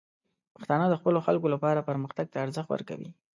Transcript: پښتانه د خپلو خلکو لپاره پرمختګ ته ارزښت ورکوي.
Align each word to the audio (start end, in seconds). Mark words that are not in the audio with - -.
پښتانه 0.55 0.85
د 0.89 0.93
خپلو 0.99 1.19
خلکو 1.27 1.47
لپاره 1.53 1.85
پرمختګ 1.89 2.25
ته 2.33 2.37
ارزښت 2.45 2.69
ورکوي. 2.71 3.09